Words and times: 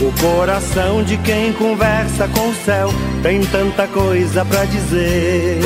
O 0.00 0.10
coração 0.18 1.04
de 1.04 1.18
quem 1.18 1.52
conversa 1.52 2.26
com 2.28 2.48
o 2.48 2.54
céu 2.54 2.88
tem 3.22 3.44
tanta 3.44 3.86
coisa 3.86 4.42
para 4.46 4.64
dizer. 4.64 5.58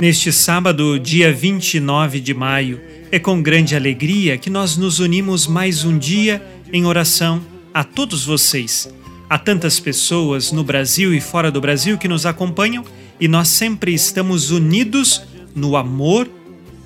Neste 0.00 0.32
sábado, 0.32 0.98
dia 0.98 1.32
29 1.32 2.18
de 2.18 2.34
maio, 2.34 2.80
é 3.12 3.20
com 3.20 3.40
grande 3.40 3.76
alegria 3.76 4.36
que 4.36 4.50
nós 4.50 4.76
nos 4.76 4.98
unimos 4.98 5.46
mais 5.46 5.84
um 5.84 5.96
dia 5.96 6.44
em 6.72 6.84
oração 6.84 7.40
a 7.72 7.84
todos 7.84 8.24
vocês. 8.24 8.92
Há 9.30 9.38
tantas 9.38 9.78
pessoas 9.78 10.50
no 10.50 10.64
Brasil 10.64 11.14
e 11.14 11.20
fora 11.20 11.48
do 11.48 11.60
Brasil 11.60 11.96
que 11.96 12.08
nos 12.08 12.26
acompanham 12.26 12.84
e 13.20 13.28
nós 13.28 13.46
sempre 13.46 13.94
estamos 13.94 14.50
unidos 14.50 15.22
no 15.54 15.76
amor 15.76 16.28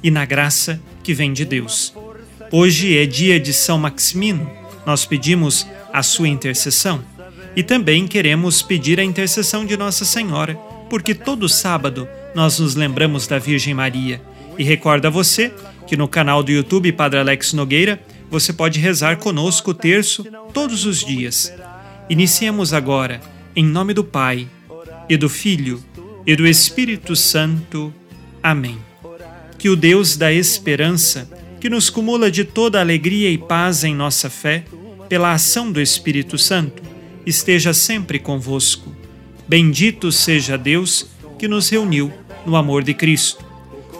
e 0.02 0.10
na 0.10 0.26
graça 0.26 0.78
que 1.02 1.14
vem 1.14 1.32
de 1.32 1.46
Deus. 1.46 1.94
Hoje 2.52 2.98
é 2.98 3.06
dia 3.06 3.40
de 3.40 3.54
São 3.54 3.78
Maximino. 3.78 4.60
Nós 4.84 5.06
pedimos 5.06 5.66
a 5.92 6.02
sua 6.02 6.28
intercessão. 6.28 7.02
E 7.54 7.62
também 7.62 8.06
queremos 8.06 8.62
pedir 8.62 9.00
a 9.00 9.04
intercessão 9.04 9.64
de 9.64 9.76
Nossa 9.76 10.04
Senhora, 10.04 10.54
porque 10.88 11.14
todo 11.14 11.48
sábado 11.48 12.08
nós 12.34 12.58
nos 12.58 12.74
lembramos 12.74 13.26
da 13.26 13.38
Virgem 13.38 13.74
Maria. 13.74 14.20
E 14.58 14.64
recorda 14.64 15.08
a 15.08 15.10
você 15.10 15.52
que 15.86 15.96
no 15.96 16.06
canal 16.06 16.42
do 16.42 16.52
YouTube 16.52 16.92
Padre 16.92 17.18
Alex 17.20 17.52
Nogueira 17.52 18.00
você 18.30 18.52
pode 18.52 18.78
rezar 18.78 19.16
conosco 19.16 19.72
o 19.72 19.74
terço 19.74 20.24
todos 20.54 20.84
os 20.84 21.04
dias. 21.04 21.52
Iniciemos 22.08 22.72
agora, 22.72 23.20
em 23.56 23.64
nome 23.64 23.92
do 23.92 24.04
Pai, 24.04 24.48
e 25.08 25.16
do 25.16 25.28
Filho, 25.28 25.82
e 26.24 26.36
do 26.36 26.46
Espírito 26.46 27.16
Santo. 27.16 27.92
Amém. 28.40 28.78
Que 29.58 29.68
o 29.68 29.74
Deus 29.74 30.16
da 30.16 30.32
esperança, 30.32 31.28
que 31.60 31.68
nos 31.68 31.90
cumula 31.90 32.30
de 32.30 32.44
toda 32.44 32.80
alegria 32.80 33.28
e 33.28 33.36
paz 33.36 33.82
em 33.82 33.94
nossa 33.94 34.30
fé, 34.30 34.64
pela 35.10 35.32
ação 35.32 35.72
do 35.72 35.80
Espírito 35.80 36.38
Santo, 36.38 36.80
esteja 37.26 37.74
sempre 37.74 38.20
convosco. 38.20 38.94
Bendito 39.48 40.12
seja 40.12 40.56
Deus 40.56 41.08
que 41.36 41.48
nos 41.48 41.68
reuniu 41.68 42.12
no 42.46 42.54
amor 42.54 42.84
de 42.84 42.94
Cristo. 42.94 43.44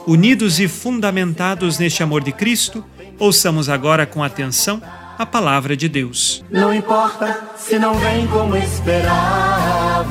Unidos 0.07 0.57
e 0.61 0.69
fundamentados 0.69 1.77
neste 1.77 2.01
amor 2.01 2.23
de 2.23 2.31
Cristo, 2.31 2.81
ouçamos 3.19 3.67
agora 3.67 4.05
com 4.05 4.23
atenção 4.23 4.81
a 5.17 5.25
palavra 5.25 5.75
de 5.75 5.89
Deus. 5.89 6.45
Não 6.49 6.73
importa 6.73 7.55
se 7.57 7.77
não 7.77 7.93
vem 7.95 8.25
como 8.27 8.55
esperava, 8.55 10.05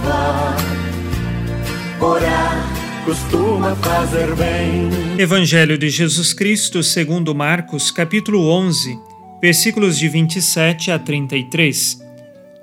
orar 1.98 2.70
costuma 3.06 3.74
fazer 3.76 4.34
bem. 4.36 4.90
Evangelho 5.18 5.78
de 5.78 5.88
Jesus 5.88 6.34
Cristo, 6.34 6.82
segundo 6.82 7.34
Marcos, 7.34 7.90
capítulo 7.90 8.46
11 8.50 9.09
versículos 9.40 9.98
de 9.98 10.08
27 10.08 10.90
a 10.90 10.98
33. 10.98 12.00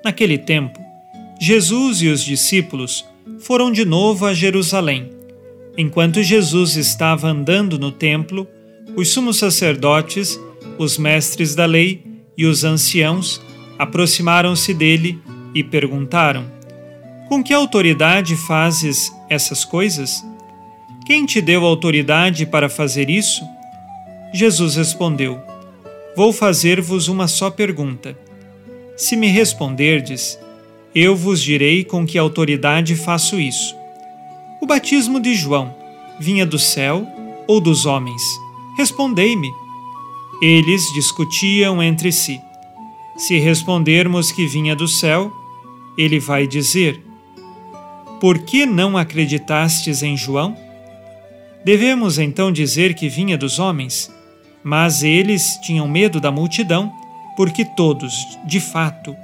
Naquele 0.04 0.38
tempo, 0.38 0.80
Jesus 1.40 2.02
e 2.02 2.08
os 2.08 2.24
discípulos 2.24 3.06
foram 3.40 3.72
de 3.72 3.84
novo 3.84 4.26
a 4.26 4.34
Jerusalém. 4.34 5.10
Enquanto 5.78 6.24
Jesus 6.24 6.76
estava 6.76 7.28
andando 7.28 7.78
no 7.78 7.92
templo, 7.92 8.48
os 8.96 9.10
sumos 9.10 9.38
sacerdotes, 9.38 10.40
os 10.78 10.98
mestres 10.98 11.56
da 11.56 11.66
lei 11.66 12.04
e 12.38 12.46
os 12.46 12.64
anciãos 12.64 13.42
aproximaram-se 13.78 14.74
dele 14.74 15.20
e 15.54 15.64
perguntaram: 15.64 16.46
Com 17.28 17.44
que 17.44 17.54
autoridade 17.54 18.36
fazes 18.36 19.12
essas 19.30 19.66
coisas? 19.66 20.24
Quem 21.06 21.26
te 21.26 21.42
deu 21.42 21.64
autoridade 21.66 22.46
para 22.46 22.70
fazer 22.70 23.10
isso? 23.10 23.44
Jesus 24.34 24.76
respondeu: 24.76 25.47
vou 26.18 26.34
fazer-vos 26.34 27.10
uma 27.10 27.28
só 27.28 27.52
pergunta. 27.52 28.18
Se 28.98 29.16
me 29.16 29.28
responderdes, 29.28 30.40
eu 30.96 31.16
vos 31.16 31.40
direi 31.40 31.84
com 31.84 32.08
que 32.08 32.18
autoridade 32.18 32.96
faço 32.96 33.40
isso. 33.40 33.76
O 34.60 34.66
batismo 34.66 35.20
de 35.20 35.36
João 35.36 35.76
vinha 36.20 36.44
do 36.44 36.58
céu 36.58 37.08
ou 37.48 37.62
dos 37.62 37.86
homens? 37.86 38.20
Respondei-me. 38.76 39.52
Eles 40.42 40.82
discutiam 40.96 41.84
entre 41.84 42.12
si. 42.12 42.42
Se 43.16 43.38
respondermos 43.38 44.32
que 44.32 44.48
vinha 44.48 44.76
do 44.76 44.88
céu, 44.88 45.32
ele 45.96 46.20
vai 46.20 46.48
dizer: 46.48 47.00
Por 48.20 48.40
que 48.40 48.66
não 48.66 48.98
acreditastes 48.98 50.02
em 50.02 50.18
João? 50.18 50.58
Devemos 51.64 52.18
então 52.18 52.52
dizer 52.52 52.96
que 52.96 53.08
vinha 53.08 53.38
dos 53.38 53.60
homens? 53.60 54.17
Mas 54.68 55.02
eles 55.02 55.58
tinham 55.62 55.88
medo 55.88 56.20
da 56.20 56.30
multidão, 56.30 56.92
porque 57.38 57.64
todos, 57.64 58.38
de 58.46 58.60
fato, 58.60 59.16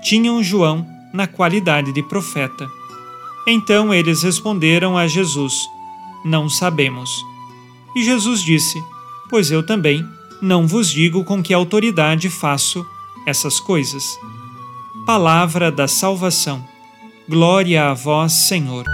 tinham 0.00 0.40
João 0.40 0.86
na 1.12 1.26
qualidade 1.26 1.92
de 1.92 2.04
profeta. 2.04 2.68
Então 3.44 3.92
eles 3.92 4.22
responderam 4.22 4.96
a 4.96 5.08
Jesus: 5.08 5.68
Não 6.24 6.48
sabemos. 6.48 7.10
E 7.96 8.04
Jesus 8.04 8.44
disse: 8.44 8.80
Pois 9.28 9.50
eu 9.50 9.66
também 9.66 10.06
não 10.40 10.68
vos 10.68 10.88
digo 10.88 11.24
com 11.24 11.42
que 11.42 11.52
autoridade 11.52 12.30
faço 12.30 12.86
essas 13.26 13.58
coisas. 13.58 14.16
Palavra 15.04 15.72
da 15.72 15.88
salvação. 15.88 16.64
Glória 17.28 17.90
a 17.90 17.92
vós, 17.92 18.32
Senhor. 18.32 18.84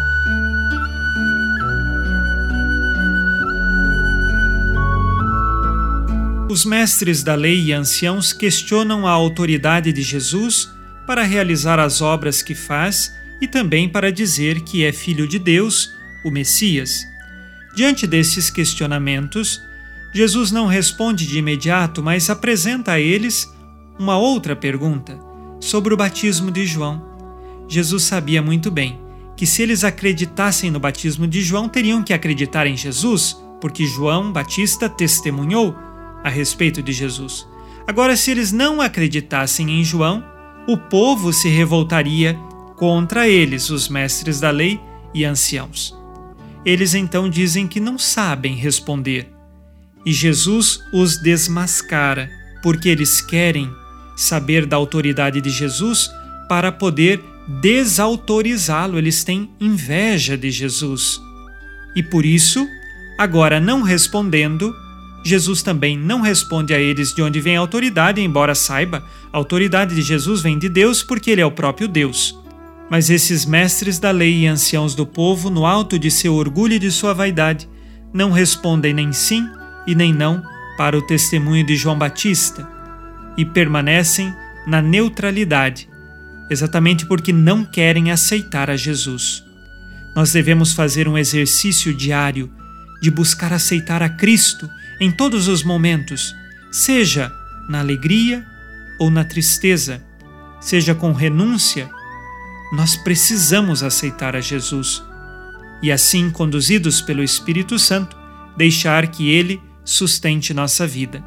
Os 6.48 6.64
mestres 6.64 7.22
da 7.22 7.34
lei 7.34 7.64
e 7.64 7.72
anciãos 7.74 8.32
questionam 8.32 9.06
a 9.06 9.10
autoridade 9.10 9.92
de 9.92 10.00
Jesus 10.00 10.70
para 11.06 11.22
realizar 11.22 11.78
as 11.78 12.00
obras 12.00 12.40
que 12.40 12.54
faz 12.54 13.12
e 13.38 13.46
também 13.46 13.86
para 13.86 14.10
dizer 14.10 14.62
que 14.62 14.82
é 14.82 14.90
filho 14.90 15.28
de 15.28 15.38
Deus, 15.38 15.92
o 16.24 16.30
Messias. 16.30 17.04
Diante 17.76 18.06
desses 18.06 18.48
questionamentos, 18.48 19.60
Jesus 20.14 20.50
não 20.50 20.66
responde 20.66 21.26
de 21.26 21.38
imediato, 21.38 22.02
mas 22.02 22.30
apresenta 22.30 22.92
a 22.92 23.00
eles 23.00 23.46
uma 23.98 24.16
outra 24.16 24.56
pergunta 24.56 25.18
sobre 25.60 25.92
o 25.92 25.96
batismo 25.98 26.50
de 26.50 26.66
João. 26.66 27.06
Jesus 27.68 28.04
sabia 28.04 28.40
muito 28.40 28.70
bem 28.70 28.98
que 29.36 29.46
se 29.46 29.60
eles 29.60 29.84
acreditassem 29.84 30.70
no 30.70 30.80
batismo 30.80 31.26
de 31.26 31.42
João, 31.42 31.68
teriam 31.68 32.02
que 32.02 32.14
acreditar 32.14 32.66
em 32.66 32.76
Jesus, 32.76 33.36
porque 33.60 33.86
João 33.86 34.32
Batista 34.32 34.88
testemunhou 34.88 35.76
a 36.22 36.28
respeito 36.28 36.82
de 36.82 36.92
Jesus. 36.92 37.46
Agora, 37.86 38.16
se 38.16 38.30
eles 38.30 38.52
não 38.52 38.80
acreditassem 38.80 39.70
em 39.70 39.84
João, 39.84 40.22
o 40.66 40.76
povo 40.76 41.32
se 41.32 41.48
revoltaria 41.48 42.34
contra 42.76 43.26
eles, 43.26 43.70
os 43.70 43.88
mestres 43.88 44.38
da 44.38 44.50
lei 44.50 44.78
e 45.14 45.24
anciãos. 45.24 45.96
Eles 46.64 46.94
então 46.94 47.30
dizem 47.30 47.66
que 47.66 47.80
não 47.80 47.98
sabem 47.98 48.54
responder. 48.54 49.32
E 50.04 50.12
Jesus 50.12 50.80
os 50.92 51.16
desmascara, 51.20 52.30
porque 52.62 52.88
eles 52.88 53.20
querem 53.20 53.70
saber 54.16 54.66
da 54.66 54.76
autoridade 54.76 55.40
de 55.40 55.50
Jesus 55.50 56.10
para 56.48 56.70
poder 56.70 57.22
desautorizá-lo. 57.62 58.98
Eles 58.98 59.24
têm 59.24 59.50
inveja 59.58 60.36
de 60.36 60.50
Jesus. 60.50 61.20
E 61.96 62.02
por 62.02 62.26
isso, 62.26 62.66
agora 63.16 63.58
não 63.58 63.82
respondendo, 63.82 64.74
Jesus 65.24 65.62
também 65.62 65.96
não 65.98 66.20
responde 66.20 66.72
a 66.72 66.80
eles 66.80 67.12
de 67.12 67.22
onde 67.22 67.40
vem 67.40 67.56
a 67.56 67.60
autoridade, 67.60 68.20
embora 68.20 68.54
saiba, 68.54 69.04
a 69.32 69.36
autoridade 69.36 69.94
de 69.94 70.02
Jesus 70.02 70.40
vem 70.40 70.58
de 70.58 70.68
Deus 70.68 71.02
porque 71.02 71.30
ele 71.30 71.40
é 71.40 71.46
o 71.46 71.50
próprio 71.50 71.88
Deus. 71.88 72.38
Mas 72.90 73.10
esses 73.10 73.44
mestres 73.44 73.98
da 73.98 74.10
lei 74.10 74.44
e 74.44 74.46
anciãos 74.46 74.94
do 74.94 75.06
povo, 75.06 75.50
no 75.50 75.66
alto 75.66 75.98
de 75.98 76.10
seu 76.10 76.34
orgulho 76.34 76.74
e 76.74 76.78
de 76.78 76.90
sua 76.90 77.12
vaidade, 77.12 77.68
não 78.12 78.30
respondem 78.30 78.94
nem 78.94 79.12
sim 79.12 79.46
e 79.86 79.94
nem 79.94 80.12
não 80.12 80.42
para 80.78 80.96
o 80.96 81.02
testemunho 81.02 81.66
de 81.66 81.76
João 81.76 81.98
Batista 81.98 82.66
e 83.36 83.44
permanecem 83.44 84.32
na 84.66 84.80
neutralidade, 84.80 85.88
exatamente 86.50 87.04
porque 87.06 87.32
não 87.32 87.64
querem 87.64 88.10
aceitar 88.10 88.70
a 88.70 88.76
Jesus. 88.76 89.42
Nós 90.16 90.32
devemos 90.32 90.72
fazer 90.72 91.06
um 91.06 91.18
exercício 91.18 91.92
diário 91.92 92.50
de 93.00 93.10
buscar 93.10 93.52
aceitar 93.52 94.02
a 94.02 94.08
Cristo 94.08 94.68
em 95.00 95.10
todos 95.10 95.48
os 95.48 95.62
momentos, 95.62 96.34
seja 96.70 97.32
na 97.68 97.80
alegria 97.80 98.44
ou 98.98 99.10
na 99.10 99.24
tristeza, 99.24 100.02
seja 100.60 100.94
com 100.94 101.12
renúncia 101.12 101.88
nós 102.70 102.96
precisamos 102.96 103.82
aceitar 103.82 104.36
a 104.36 104.40
Jesus 104.40 105.02
e, 105.82 105.90
assim, 105.90 106.30
conduzidos 106.30 107.00
pelo 107.00 107.22
Espírito 107.22 107.78
Santo, 107.78 108.16
deixar 108.56 109.06
que 109.08 109.30
Ele 109.30 109.60
sustente 109.84 110.52
nossa 110.52 110.86
vida. 110.86 111.24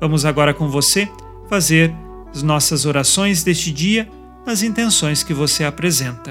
Vamos 0.00 0.24
agora 0.24 0.52
com 0.52 0.68
você 0.68 1.08
fazer 1.48 1.94
as 2.34 2.42
nossas 2.42 2.84
orações 2.84 3.42
deste 3.42 3.72
dia 3.72 4.08
nas 4.44 4.62
intenções 4.62 5.22
que 5.22 5.32
você 5.32 5.64
apresenta. 5.64 6.30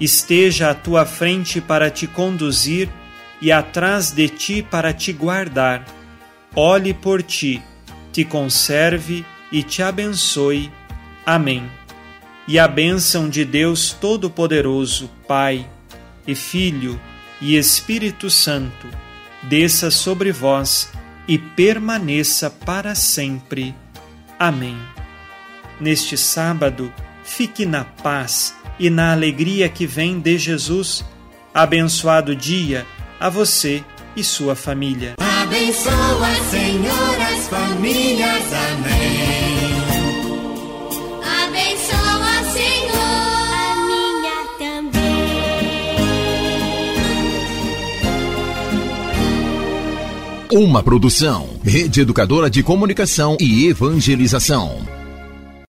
esteja 0.00 0.70
à 0.70 0.74
tua 0.74 1.06
frente 1.06 1.60
para 1.60 1.90
te 1.90 2.06
conduzir 2.06 2.88
e 3.40 3.52
atrás 3.52 4.10
de 4.10 4.28
ti 4.28 4.62
para 4.62 4.92
te 4.92 5.12
guardar. 5.12 5.84
Olhe 6.54 6.94
por 6.94 7.22
ti, 7.22 7.62
te 8.12 8.24
conserve 8.24 9.24
e 9.50 9.62
te 9.62 9.82
abençoe. 9.82 10.70
Amém. 11.24 11.68
E 12.48 12.58
a 12.58 12.68
bênção 12.68 13.28
de 13.28 13.44
Deus 13.44 13.92
Todo-Poderoso, 13.92 15.10
Pai 15.26 15.68
e 16.26 16.34
Filho 16.34 17.00
e 17.40 17.56
Espírito 17.56 18.30
Santo, 18.30 18.86
desça 19.42 19.90
sobre 19.90 20.32
vós 20.32 20.90
e 21.26 21.38
permaneça 21.38 22.48
para 22.48 22.94
sempre. 22.94 23.74
Amém. 24.38 24.78
Neste 25.80 26.16
sábado, 26.16 26.92
fique 27.24 27.66
na 27.66 27.84
paz 27.84 28.54
e 28.78 28.90
na 28.90 29.12
alegria 29.12 29.68
que 29.68 29.86
vem 29.86 30.18
de 30.20 30.38
Jesus. 30.38 31.04
Abençoado 31.54 32.36
dia 32.36 32.86
a 33.18 33.28
você 33.30 33.82
e 34.16 34.22
sua 34.22 34.54
família. 34.54 35.14
Abençoa, 35.18 36.34
Senhor, 36.50 37.20
as 37.20 37.48
famílias. 37.48 38.52
Amém. 38.52 39.66
Abençoa, 41.44 42.44
Senhor, 42.52 43.48
a 43.52 43.76
minha 43.86 44.36
também. 44.58 45.06
Uma 50.52 50.82
produção, 50.82 51.48
Rede 51.64 52.00
Educadora 52.00 52.50
de 52.50 52.62
Comunicação 52.62 53.36
e 53.40 53.66
Evangelização. 53.66 54.96